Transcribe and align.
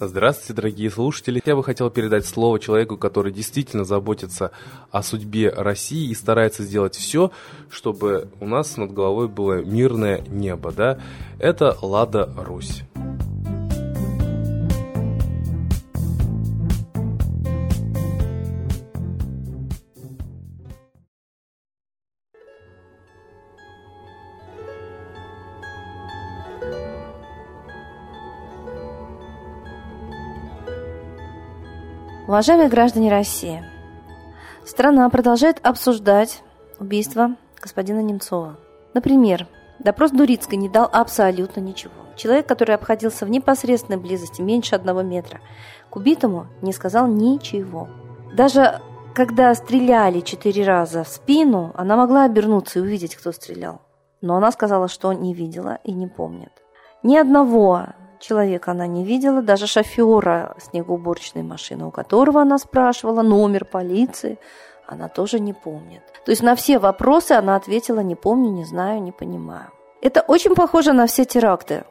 Здравствуйте, 0.00 0.54
дорогие 0.54 0.90
слушатели. 0.92 1.42
Я 1.44 1.56
бы 1.56 1.64
хотел 1.64 1.90
передать 1.90 2.24
слово 2.24 2.60
человеку, 2.60 2.96
который 2.96 3.32
действительно 3.32 3.84
заботится 3.84 4.52
о 4.92 5.02
судьбе 5.02 5.50
России 5.50 6.10
и 6.10 6.14
старается 6.14 6.62
сделать 6.62 6.94
все, 6.94 7.32
чтобы 7.68 8.28
у 8.38 8.46
нас 8.46 8.76
над 8.76 8.92
головой 8.92 9.26
было 9.26 9.60
мирное 9.64 10.20
небо. 10.28 10.70
Да? 10.70 11.00
Это 11.40 11.76
Лада 11.82 12.32
Русь. 12.36 12.84
Уважаемые 32.28 32.68
граждане 32.68 33.10
России, 33.10 33.64
страна 34.62 35.08
продолжает 35.08 35.66
обсуждать 35.66 36.42
убийство 36.78 37.36
господина 37.58 38.00
Немцова. 38.00 38.58
Например, 38.92 39.46
допрос 39.78 40.10
Дурицкой 40.10 40.58
не 40.58 40.68
дал 40.68 40.90
абсолютно 40.92 41.60
ничего. 41.60 41.94
Человек, 42.16 42.46
который 42.46 42.74
обходился 42.74 43.24
в 43.24 43.30
непосредственной 43.30 43.98
близости 43.98 44.42
меньше 44.42 44.74
одного 44.74 45.00
метра, 45.00 45.40
к 45.88 45.96
убитому 45.96 46.48
не 46.60 46.74
сказал 46.74 47.06
ничего. 47.06 47.88
Даже 48.34 48.82
когда 49.14 49.54
стреляли 49.54 50.20
четыре 50.20 50.66
раза 50.66 51.04
в 51.04 51.08
спину, 51.08 51.72
она 51.76 51.96
могла 51.96 52.24
обернуться 52.24 52.78
и 52.78 52.82
увидеть, 52.82 53.16
кто 53.16 53.32
стрелял. 53.32 53.80
Но 54.20 54.36
она 54.36 54.52
сказала, 54.52 54.88
что 54.88 55.14
не 55.14 55.32
видела 55.32 55.78
и 55.82 55.92
не 55.92 56.06
помнит. 56.06 56.52
Ни 57.02 57.16
одного 57.16 57.86
человека 58.20 58.72
она 58.72 58.86
не 58.86 59.04
видела, 59.04 59.42
даже 59.42 59.66
шофера 59.66 60.56
снегоуборочной 60.58 61.42
машины, 61.42 61.86
у 61.86 61.90
которого 61.90 62.40
она 62.40 62.58
спрашивала 62.58 63.22
номер 63.22 63.64
полиции, 63.64 64.38
она 64.86 65.08
тоже 65.08 65.40
не 65.40 65.52
помнит. 65.52 66.02
То 66.24 66.30
есть 66.30 66.42
на 66.42 66.54
все 66.54 66.78
вопросы 66.78 67.32
она 67.32 67.56
ответила 67.56 68.00
«не 68.00 68.14
помню, 68.14 68.50
не 68.50 68.64
знаю, 68.64 69.02
не 69.02 69.12
понимаю». 69.12 69.70
Это 70.00 70.20
очень 70.20 70.54
похоже 70.54 70.92
на 70.92 71.06
все 71.06 71.24
теракты. 71.24 71.84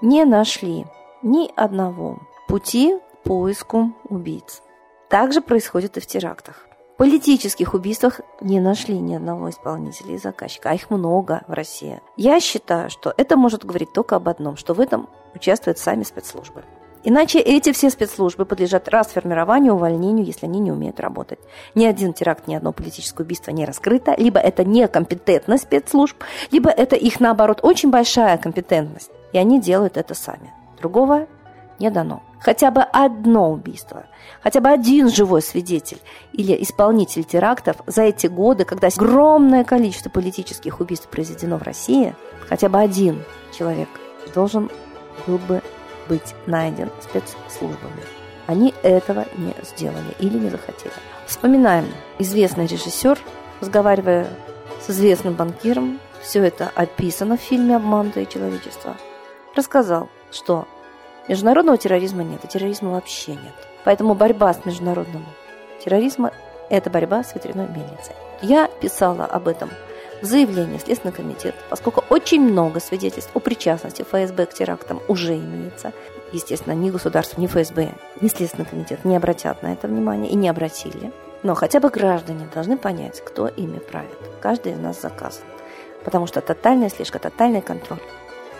Не 0.00 0.24
нашли 0.24 0.86
ни 1.22 1.50
одного 1.56 2.18
пути 2.48 2.98
к 2.98 3.28
поиску 3.28 3.92
убийц. 4.08 4.62
Также 5.08 5.40
происходит 5.40 5.96
и 5.96 6.00
в 6.00 6.06
терактах 6.06 6.67
политических 6.98 7.74
убийствах 7.74 8.20
не 8.40 8.60
нашли 8.60 8.98
ни 8.98 9.14
одного 9.14 9.48
исполнителя 9.48 10.16
и 10.16 10.18
заказчика, 10.18 10.70
а 10.70 10.74
их 10.74 10.90
много 10.90 11.42
в 11.48 11.52
России. 11.52 12.02
Я 12.16 12.40
считаю, 12.40 12.90
что 12.90 13.14
это 13.16 13.36
может 13.36 13.64
говорить 13.64 13.92
только 13.92 14.16
об 14.16 14.28
одном, 14.28 14.56
что 14.56 14.74
в 14.74 14.80
этом 14.80 15.08
участвуют 15.34 15.78
сами 15.78 16.02
спецслужбы. 16.02 16.64
Иначе 17.04 17.38
эти 17.38 17.72
все 17.72 17.90
спецслужбы 17.90 18.44
подлежат 18.44 18.88
расформированию, 18.88 19.74
увольнению, 19.74 20.26
если 20.26 20.46
они 20.46 20.58
не 20.58 20.72
умеют 20.72 20.98
работать. 20.98 21.38
Ни 21.76 21.86
один 21.86 22.12
теракт, 22.12 22.48
ни 22.48 22.56
одно 22.56 22.72
политическое 22.72 23.22
убийство 23.22 23.52
не 23.52 23.64
раскрыто. 23.64 24.16
Либо 24.18 24.40
это 24.40 24.64
некомпетентность 24.64 25.64
спецслужб, 25.64 26.16
либо 26.50 26.68
это 26.68 26.96
их, 26.96 27.20
наоборот, 27.20 27.60
очень 27.62 27.90
большая 27.90 28.36
компетентность. 28.36 29.12
И 29.32 29.38
они 29.38 29.60
делают 29.60 29.96
это 29.96 30.14
сами. 30.14 30.52
Другого 30.78 31.28
не 31.78 31.90
дано. 31.90 32.22
Хотя 32.40 32.70
бы 32.70 32.82
одно 32.82 33.50
убийство, 33.50 34.06
хотя 34.42 34.60
бы 34.60 34.68
один 34.68 35.08
живой 35.08 35.42
свидетель 35.42 36.00
или 36.32 36.60
исполнитель 36.62 37.24
терактов 37.24 37.76
за 37.86 38.02
эти 38.02 38.26
годы, 38.26 38.64
когда 38.64 38.88
огромное 38.88 39.64
количество 39.64 40.08
политических 40.10 40.80
убийств 40.80 41.08
произведено 41.08 41.56
в 41.58 41.62
России, 41.62 42.14
хотя 42.48 42.68
бы 42.68 42.78
один 42.78 43.24
человек 43.56 43.88
должен 44.34 44.70
был 45.26 45.38
бы 45.38 45.62
быть 46.08 46.34
найден 46.46 46.90
спецслужбами. 47.00 48.02
Они 48.46 48.72
этого 48.82 49.26
не 49.36 49.54
сделали 49.62 50.14
или 50.20 50.38
не 50.38 50.48
захотели. 50.48 50.94
Вспоминаем, 51.26 51.86
известный 52.18 52.66
режиссер, 52.66 53.18
разговаривая 53.60 54.28
с 54.80 54.90
известным 54.90 55.34
банкиром, 55.34 56.00
все 56.22 56.42
это 56.44 56.70
описано 56.74 57.36
в 57.36 57.40
фильме 57.40 57.76
«Обманутое 57.76 58.24
человечество», 58.24 58.96
рассказал, 59.54 60.08
что 60.30 60.66
Международного 61.28 61.76
терроризма 61.76 62.22
нет, 62.22 62.42
и 62.44 62.48
терроризма 62.48 62.92
вообще 62.92 63.32
нет. 63.32 63.54
Поэтому 63.84 64.14
борьба 64.14 64.52
с 64.54 64.64
международным 64.64 65.24
терроризмом– 65.84 66.30
это 66.70 66.90
борьба 66.90 67.22
с 67.22 67.34
ветряной 67.34 67.68
мельницей. 67.68 68.14
Я 68.40 68.68
писала 68.80 69.24
об 69.24 69.46
этом 69.46 69.70
в 70.22 70.24
заявлении 70.24 70.78
в 70.78 70.82
Следственный 70.82 71.12
комитет, 71.12 71.54
поскольку 71.70 72.02
очень 72.08 72.40
много 72.40 72.80
свидетельств 72.80 73.30
о 73.34 73.40
причастности 73.40 74.02
ФСБ 74.02 74.46
к 74.46 74.54
терактам 74.54 75.00
уже 75.06 75.36
имеется. 75.36 75.92
Естественно, 76.32 76.72
ни 76.72 76.90
государство, 76.90 77.40
ни 77.40 77.46
ФСБ, 77.46 77.92
ни 78.20 78.28
Следственный 78.28 78.66
комитет 78.66 79.04
не 79.04 79.16
обратят 79.16 79.62
на 79.62 79.72
это 79.72 79.86
внимание 79.86 80.30
и 80.30 80.34
не 80.34 80.48
обратили. 80.48 81.12
Но 81.42 81.54
хотя 81.54 81.78
бы 81.78 81.90
граждане 81.90 82.48
должны 82.52 82.76
понять, 82.76 83.20
кто 83.20 83.46
ими 83.46 83.78
правит. 83.78 84.18
Каждый 84.40 84.72
из 84.72 84.78
нас 84.78 85.00
заказан. 85.00 85.44
Потому 86.04 86.26
что 86.26 86.40
тотальная 86.40 86.88
слежка, 86.88 87.18
тотальный 87.18 87.60
контроль 87.60 88.00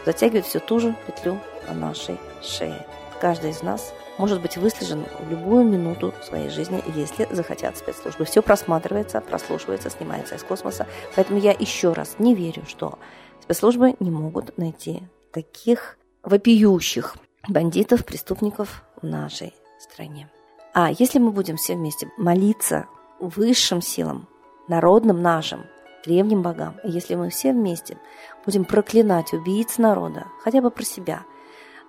затягивает 0.04 0.46
всю 0.46 0.60
ту 0.60 0.80
же 0.80 0.94
петлю 1.06 1.38
на 1.68 1.74
нашей 1.74 2.18
шее. 2.42 2.86
Каждый 3.20 3.50
из 3.50 3.62
нас 3.62 3.92
может 4.18 4.40
быть 4.40 4.56
выслежен 4.56 5.04
в 5.20 5.30
любую 5.30 5.64
минуту 5.64 6.12
своей 6.22 6.50
жизни, 6.50 6.82
если 6.94 7.26
захотят 7.30 7.76
спецслужбы. 7.76 8.24
Все 8.24 8.42
просматривается, 8.42 9.20
прослушивается, 9.20 9.90
снимается 9.90 10.34
из 10.34 10.42
космоса. 10.42 10.86
Поэтому 11.14 11.38
я 11.38 11.52
еще 11.52 11.92
раз 11.92 12.16
не 12.18 12.34
верю, 12.34 12.64
что 12.66 12.98
спецслужбы 13.42 13.94
не 14.00 14.10
могут 14.10 14.56
найти 14.58 15.02
таких 15.32 15.98
вопиющих 16.22 17.16
бандитов, 17.48 18.04
преступников 18.04 18.82
в 19.00 19.06
нашей 19.06 19.54
стране. 19.78 20.28
А 20.74 20.90
если 20.90 21.18
мы 21.18 21.30
будем 21.30 21.56
все 21.56 21.74
вместе 21.74 22.10
молиться 22.16 22.86
высшим 23.20 23.80
силам, 23.80 24.28
народным 24.68 25.22
нашим, 25.22 25.64
древним 26.08 26.42
богам, 26.42 26.76
и 26.82 26.90
если 26.90 27.14
мы 27.14 27.30
все 27.30 27.52
вместе 27.52 27.98
будем 28.44 28.64
проклинать 28.64 29.32
убийц 29.32 29.78
народа, 29.78 30.26
хотя 30.42 30.60
бы 30.60 30.70
про 30.70 30.84
себя– 30.84 31.22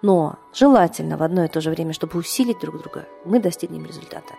но 0.01 0.37
желательно 0.53 1.17
в 1.17 1.23
одно 1.23 1.43
и 1.45 1.49
то 1.49 1.61
же 1.61 1.71
время, 1.71 1.93
чтобы 1.93 2.19
усилить 2.19 2.59
друг 2.59 2.81
друга, 2.81 3.07
мы 3.25 3.39
достигнем 3.39 3.85
результата. 3.85 4.33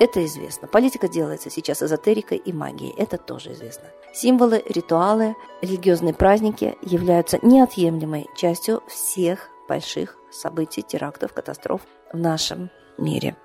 Это 0.00 0.24
известно. 0.24 0.66
Политика 0.66 1.06
делается 1.06 1.50
сейчас 1.50 1.82
эзотерикой 1.82 2.38
и 2.38 2.52
магией. 2.52 2.94
Это 2.96 3.16
тоже 3.16 3.52
известно. 3.52 3.84
Символы, 4.12 4.62
ритуалы, 4.68 5.36
религиозные 5.62 6.14
праздники 6.14 6.76
являются 6.82 7.38
неотъемлемой 7.42 8.26
частью 8.36 8.82
всех 8.88 9.50
больших 9.68 10.18
событий, 10.32 10.82
терактов, 10.82 11.32
катастроф 11.32 11.82
в 12.12 12.18
нашем 12.18 12.70
мире. 12.98 13.36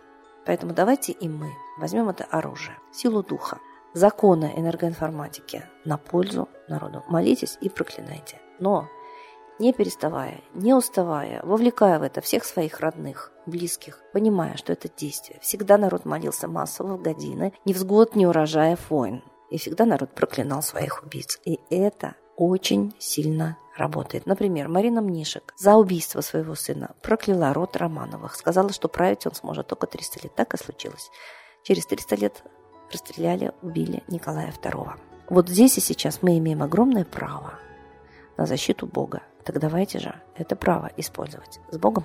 Поэтому 0.47 0.73
давайте 0.73 1.11
и 1.11 1.29
мы 1.29 1.51
возьмем 1.77 2.09
это 2.09 2.23
оружие, 2.23 2.75
силу 2.91 3.21
духа, 3.21 3.59
законы 3.93 4.53
энергоинформатики 4.55 5.63
на 5.85 5.97
пользу 5.97 6.49
народу. 6.67 7.03
Молитесь 7.07 7.57
и 7.61 7.69
проклинайте. 7.69 8.39
Но 8.59 8.87
не 9.59 9.73
переставая, 9.73 10.41
не 10.53 10.73
уставая, 10.73 11.41
вовлекая 11.43 11.99
в 11.99 12.03
это 12.03 12.21
всех 12.21 12.45
своих 12.45 12.79
родных, 12.79 13.31
близких, 13.45 14.01
понимая, 14.13 14.55
что 14.55 14.71
это 14.71 14.89
действие. 14.89 15.39
Всегда 15.41 15.77
народ 15.77 16.05
молился 16.05 16.47
массово 16.47 16.95
в 16.95 17.01
годины, 17.01 17.53
ни 17.65 17.73
взгод, 17.73 18.15
ни 18.15 18.25
урожая 18.25 18.77
войн. 18.89 19.23
И 19.49 19.57
всегда 19.57 19.85
народ 19.85 20.13
проклинал 20.13 20.61
своих 20.61 21.03
убийц. 21.03 21.39
И 21.43 21.59
это 21.69 22.15
очень 22.37 22.93
сильно 22.99 23.57
работает. 23.75 24.25
Например, 24.25 24.67
Марина 24.67 25.01
Мнишек 25.01 25.53
за 25.57 25.75
убийство 25.75 26.21
своего 26.21 26.55
сына 26.55 26.95
прокляла 27.01 27.53
род 27.53 27.75
Романовых. 27.75 28.35
Сказала, 28.35 28.71
что 28.71 28.87
править 28.87 29.25
он 29.25 29.33
сможет 29.33 29.67
только 29.67 29.87
300 29.87 30.23
лет. 30.23 30.35
Так 30.35 30.53
и 30.53 30.57
случилось. 30.57 31.09
Через 31.63 31.85
300 31.87 32.15
лет 32.15 32.43
расстреляли, 32.91 33.51
убили 33.61 34.03
Николая 34.07 34.51
II. 34.51 34.91
Вот 35.29 35.49
здесь 35.49 35.77
и 35.77 35.81
сейчас 35.81 36.21
мы 36.21 36.37
имеем 36.37 36.63
огромное 36.63 37.05
право 37.05 37.53
на 38.37 38.45
защиту 38.45 38.87
Бога. 38.87 39.21
Так 39.43 39.59
давайте 39.59 39.99
же 39.99 40.15
это 40.35 40.55
право 40.55 40.91
использовать. 40.97 41.59
С 41.71 41.77
Богом! 41.77 42.03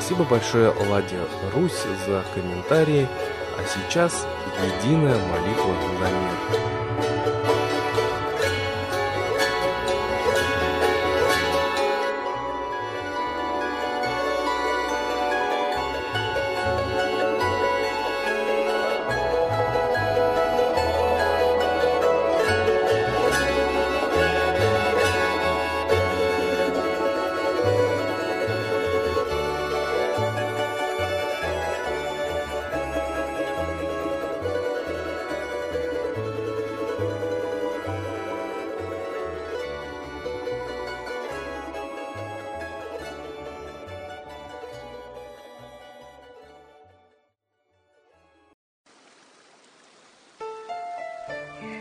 Спасибо 0.00 0.24
большое 0.24 0.70
Ладе 0.88 1.20
Русь 1.52 1.84
за 2.06 2.24
комментарии. 2.34 3.06
А 3.58 3.62
сейчас 3.68 4.26
единая 4.82 5.14
молитва 5.14 5.74
за 5.98 6.08
мир. 6.08 6.79